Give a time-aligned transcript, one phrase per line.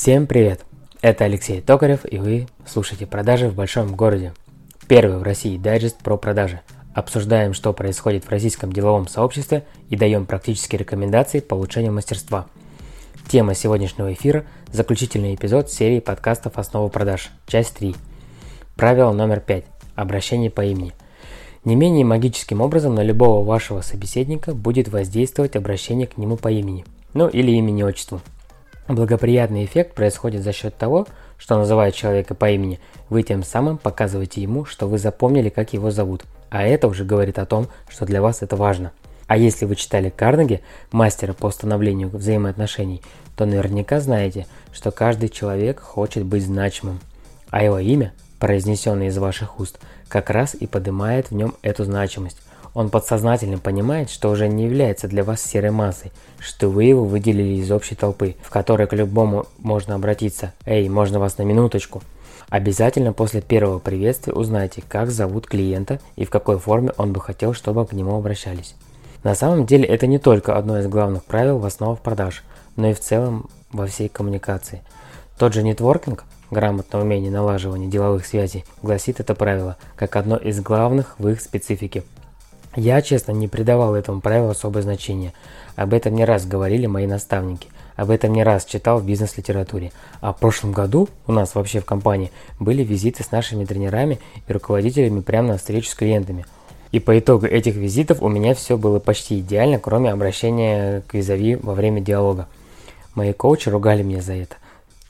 [0.00, 0.64] Всем привет!
[1.02, 4.32] Это Алексей Токарев и вы слушаете «Продажи в большом городе».
[4.86, 6.60] Первый в России дайджест про продажи.
[6.94, 12.46] Обсуждаем, что происходит в российском деловом сообществе и даем практические рекомендации по улучшению мастерства.
[13.28, 17.96] Тема сегодняшнего эфира– заключительный эпизод серии подкастов «Основа продаж», часть 3.
[18.76, 19.64] Правило номер 5.
[19.96, 20.92] Обращение по имени.
[21.64, 26.84] Не менее магическим образом на любого вашего собеседника будет воздействовать обращение к нему по имени,
[27.14, 28.20] ну или имени-отчеству.
[28.88, 31.06] Благоприятный эффект происходит за счет того,
[31.36, 35.90] что называя человека по имени, вы тем самым показываете ему, что вы запомнили, как его
[35.90, 38.92] зовут, а это уже говорит о том, что для вас это важно.
[39.26, 43.02] А если вы читали Карнеги, мастера по установлению взаимоотношений,
[43.36, 46.98] то наверняка знаете, что каждый человек хочет быть значимым,
[47.50, 52.38] а его имя, произнесенное из ваших уст, как раз и поднимает в нем эту значимость.
[52.74, 57.54] Он подсознательно понимает, что уже не является для вас серой массой, что вы его выделили
[57.54, 60.52] из общей толпы, в которой к любому можно обратиться.
[60.64, 62.02] «Эй, можно вас на минуточку?»
[62.48, 67.52] Обязательно после первого приветствия узнайте, как зовут клиента и в какой форме он бы хотел,
[67.52, 68.74] чтобы к нему обращались.
[69.22, 72.42] На самом деле это не только одно из главных правил в основах продаж,
[72.76, 74.82] но и в целом во всей коммуникации.
[75.38, 81.16] Тот же нетворкинг, грамотное умение налаживания деловых связей, гласит это правило, как одно из главных
[81.18, 82.02] в их специфике–
[82.78, 85.32] я, честно, не придавал этому правилу особое значение.
[85.74, 87.68] Об этом не раз говорили мои наставники.
[87.96, 89.90] Об этом не раз читал в бизнес-литературе.
[90.20, 94.52] А в прошлом году у нас вообще в компании были визиты с нашими тренерами и
[94.52, 96.46] руководителями прямо на встречу с клиентами.
[96.92, 101.56] И по итогу этих визитов у меня все было почти идеально, кроме обращения к визави
[101.56, 102.46] во время диалога.
[103.14, 104.56] Мои коучи ругали меня за это,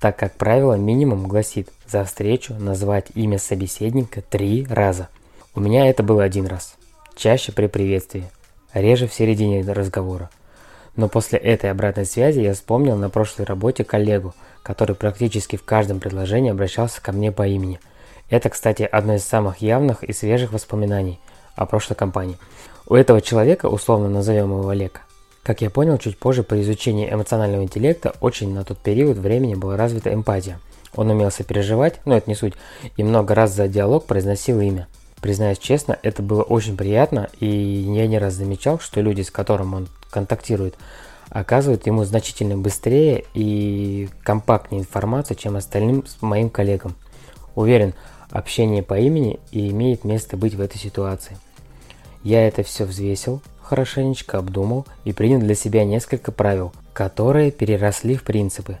[0.00, 5.08] так как правило минимум гласит за встречу назвать имя собеседника три раза.
[5.54, 6.76] У меня это было один раз
[7.16, 8.30] чаще при приветствии,
[8.72, 10.30] реже в середине разговора.
[10.94, 16.00] Но после этой обратной связи я вспомнил на прошлой работе коллегу, который практически в каждом
[16.00, 17.80] предложении обращался ко мне по имени.
[18.30, 21.18] Это, кстати, одно из самых явных и свежих воспоминаний
[21.54, 22.38] о прошлой компании.
[22.86, 25.02] У этого человека, условно назовем его Олег,
[25.42, 29.76] как я понял, чуть позже при изучении эмоционального интеллекта очень на тот период времени была
[29.76, 30.58] развита эмпатия.
[30.94, 32.54] Он умел сопереживать, но это не суть,
[32.96, 34.88] и много раз за диалог произносил имя.
[35.20, 39.74] Признаюсь честно, это было очень приятно, и я не раз замечал, что люди, с которыми
[39.74, 40.76] он контактирует,
[41.30, 46.94] оказывают ему значительно быстрее и компактнее информацию, чем остальным моим коллегам.
[47.54, 47.94] Уверен,
[48.30, 51.38] общение по имени и имеет место быть в этой ситуации.
[52.22, 58.22] Я это все взвесил, хорошенечко обдумал и принял для себя несколько правил, которые переросли в
[58.22, 58.78] принципы.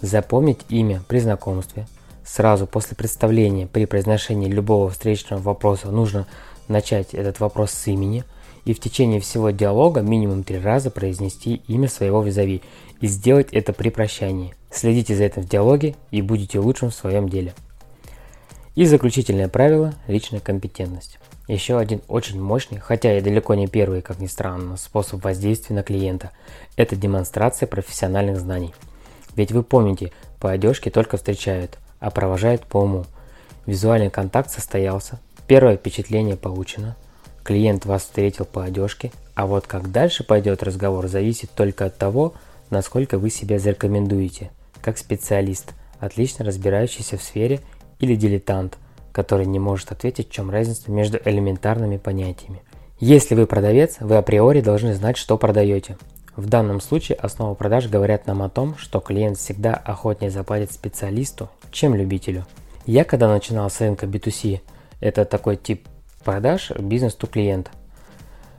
[0.00, 1.86] Запомнить имя при знакомстве–
[2.24, 6.26] сразу после представления при произношении любого встречного вопроса нужно
[6.68, 8.24] начать этот вопрос с имени
[8.64, 12.62] и в течение всего диалога минимум три раза произнести имя своего визави
[13.00, 14.54] и сделать это при прощании.
[14.70, 17.54] Следите за этим в диалоге и будете лучшим в своем деле.
[18.74, 21.18] И заключительное правило– личная компетентность.
[21.46, 25.82] Еще один очень мощный, хотя и далеко не первый, как ни странно, способ воздействия на
[25.82, 26.30] клиента–
[26.76, 28.74] это демонстрация профессиональных знаний.
[29.36, 33.06] Ведь вы помните, по одежке только встречают, а провожает по уму.
[33.64, 36.96] Визуальный контакт состоялся, первое впечатление получено,
[37.42, 42.34] клиент вас встретил по одежке, а вот как дальше пойдет разговор зависит только от того,
[42.68, 44.50] насколько вы себя зарекомендуете,
[44.82, 47.60] как специалист, отлично разбирающийся в сфере
[48.00, 48.76] или дилетант,
[49.12, 52.60] который не может ответить, в чем разница между элементарными понятиями.
[53.00, 55.96] Если вы продавец, вы априори должны знать, что продаете.
[56.36, 61.48] В данном случае основа продаж говорят нам о том, что клиент всегда охотнее заплатит специалисту,
[61.70, 62.44] чем любителю.
[62.86, 64.60] Я когда начинал с рынка B2C,
[65.00, 65.88] это такой тип
[66.24, 67.70] продаж бизнес ту клиента.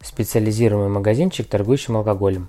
[0.00, 2.48] Специализируемый магазинчик, торгующий алкоголем.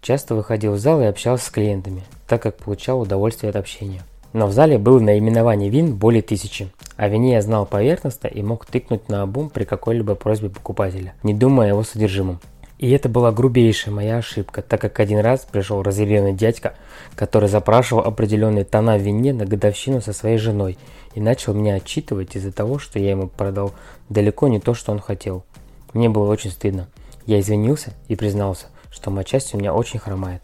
[0.00, 4.02] Часто выходил в зал и общался с клиентами, так как получал удовольствие от общения.
[4.32, 6.70] Но в зале было наименование вин более тысячи.
[6.96, 11.34] О вине я знал поверхностно и мог тыкнуть на обум при какой-либо просьбе покупателя, не
[11.34, 12.40] думая о его содержимом.
[12.78, 16.74] И это была грубейшая моя ошибка, так как один раз пришел разъяренный дядька,
[17.14, 20.76] который запрашивал определенные тона в вине на годовщину со своей женой
[21.14, 23.72] и начал меня отчитывать из-за того, что я ему продал
[24.08, 25.44] далеко не то, что он хотел.
[25.92, 26.88] Мне было очень стыдно.
[27.26, 30.42] Я извинился и признался, что матчасть у меня очень хромает.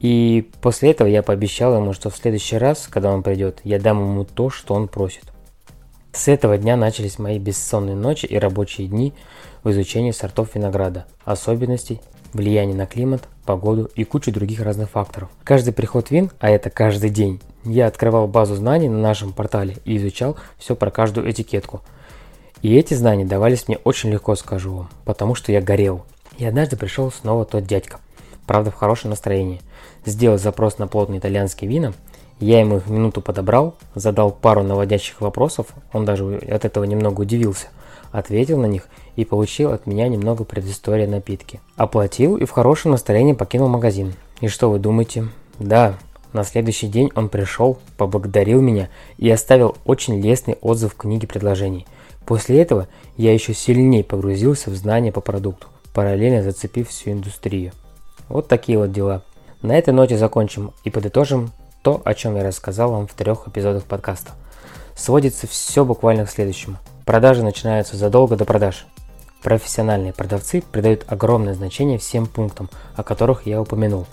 [0.00, 4.00] И после этого я пообещал ему, что в следующий раз, когда он придет, я дам
[4.00, 5.31] ему то, что он просит.
[6.12, 9.14] С этого дня начались мои бессонные ночи и рабочие дни
[9.64, 12.02] в изучении сортов винограда, особенностей,
[12.34, 15.30] влияния на климат, погоду и кучу других разных факторов.
[15.42, 19.96] Каждый приход вин, а это каждый день, я открывал базу знаний на нашем портале и
[19.96, 21.80] изучал все про каждую этикетку.
[22.60, 26.04] И эти знания давались мне очень легко, скажу вам, потому что я горел.
[26.36, 28.00] И однажды пришел снова тот дядька,
[28.46, 29.62] правда в хорошем настроении.
[30.04, 31.94] Сделал запрос на плотные итальянские вина–
[32.42, 37.68] Я ему их минуту подобрал, задал пару наводящих вопросов, он даже от этого немного удивился,
[38.10, 41.60] ответил на них и получил от меня немного предыстории напитки.
[41.76, 44.14] Оплатил и в хорошем настроении покинул магазин.
[44.40, 45.28] И что вы думаете?
[45.60, 45.94] Да,
[46.32, 51.86] на следующий день он пришел, поблагодарил меня и оставил очень лестный отзыв в книге предложений.
[52.26, 57.70] После этого я еще сильнее погрузился в знания по продукту, параллельно зацепив всю индустрию.
[58.28, 59.22] Вот такие вот дела.
[59.62, 61.52] На этой ноте закончим и подытожим
[61.82, 64.32] то, о чем я рассказал вам в трех эпизодах подкаста.
[64.94, 66.76] Сводится все буквально к следующему.
[67.04, 68.86] Продажи начинаются задолго до продаж.
[69.42, 74.06] Профессиональные продавцы придают огромное значение всем пунктам, о которых я упомянул.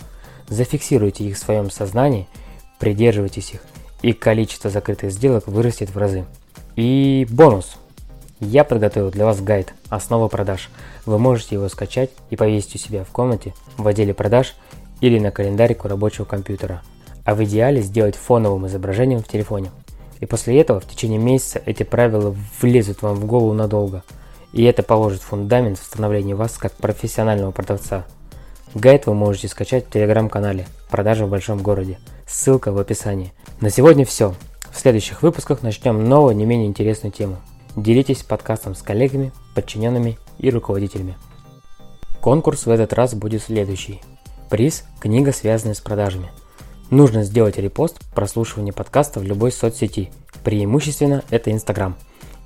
[0.48, 2.26] Зафиксируйте их в своем сознании,
[2.80, 3.60] придерживайтесь их,
[4.02, 6.24] и количество закрытых сделок вырастет в разы.
[6.74, 7.76] И бонус!
[8.40, 10.70] Я подготовил для вас гайд «Основа продаж».
[11.06, 14.56] Вы можете его скачать и повесить у себя в комнате, в отделе продаж
[15.00, 16.82] или на календарику рабочего компьютера.
[17.30, 19.70] А в идеале сделать фоновым изображением в телефоне.
[20.18, 24.02] И после этого в течение месяца эти правила влезут вам в голову надолго.
[24.52, 28.04] И это положит фундамент в становлении вас как профессионального продавца.
[28.74, 32.00] Гайд вы можете скачать в телеграм-канале «Продажи в большом городе».
[32.26, 33.32] Ссылка в описании.
[33.60, 34.34] На сегодня все.
[34.72, 37.36] В следующих выпусках начнем новую, не менее интересную тему–
[37.76, 41.16] Делитесь подкастом с коллегами, подчиненными и руководителями.
[42.20, 44.00] Конкурс в этот раз будет следующий.
[44.48, 46.32] Приз– книга, связанная с продажами.
[46.90, 50.10] Нужно сделать репост прослушивания подкаста в любой соцсети,
[50.42, 51.96] преимущественно это Инстаграм,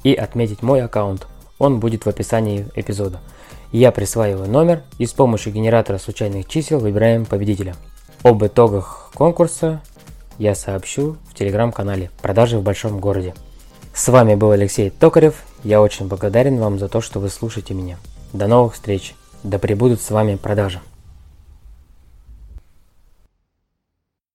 [0.02, 1.26] и отметить мой аккаунт.
[1.58, 3.20] Он будет в описании эпизода.
[3.72, 7.74] Я присваиваю номер и с помощью генератора случайных чисел выбираем победителя.
[8.22, 9.80] Об итогах конкурса
[10.36, 13.34] я сообщу в телеграм-канале «Продажи в большом городе».
[13.94, 15.42] С вами был Алексей Токарев.
[15.62, 17.96] Я очень благодарен вам за то, что вы слушаете меня.
[18.34, 19.14] До новых встреч.
[19.42, 20.80] Да пребудут с вами продажи.